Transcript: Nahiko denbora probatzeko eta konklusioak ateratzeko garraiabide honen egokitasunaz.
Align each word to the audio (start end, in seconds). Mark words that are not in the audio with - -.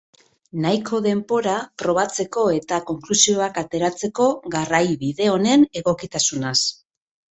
Nahiko 0.61 1.01
denbora 1.05 1.53
probatzeko 1.83 2.47
eta 2.55 2.81
konklusioak 2.89 3.63
ateratzeko 3.67 4.29
garraiabide 4.59 5.33
honen 5.39 5.71
egokitasunaz. 5.85 6.61